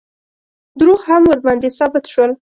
[0.79, 2.31] دروغ هم ورباندې ثابت شول.